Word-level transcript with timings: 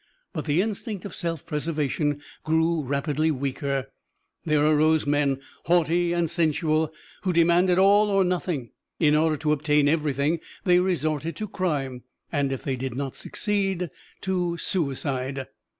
But 0.33 0.45
the 0.45 0.63
instinct 0.63 1.05
of 1.05 1.13
self 1.13 1.45
preservation 1.45 2.23
grew 2.43 2.81
rapidly 2.81 3.29
weaker; 3.29 3.91
there 4.43 4.65
arose 4.65 5.05
men, 5.05 5.39
haughty 5.65 6.11
and 6.11 6.27
sensual, 6.27 6.91
who 7.21 7.31
demanded 7.31 7.77
all 7.77 8.09
or 8.09 8.23
nothing. 8.23 8.71
In 8.99 9.13
order 9.15 9.37
to 9.37 9.51
obtain 9.51 9.87
everything 9.87 10.39
they 10.63 10.79
resorted 10.79 11.35
to 11.35 11.47
crime, 11.47 12.01
and 12.31 12.51
if 12.51 12.63
they 12.63 12.75
did 12.75 12.95
not 12.95 13.15
succeed 13.15 13.91
to 14.21 14.57
suicide. 14.57 15.45